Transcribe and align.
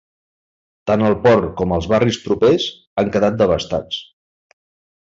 Tant 0.91 1.05
el 1.09 1.17
port 1.25 1.51
com 1.61 1.77
els 1.77 1.89
barris 1.93 2.19
propers 2.25 2.67
han 3.03 3.15
quedat 3.19 3.41
devastats. 3.45 4.05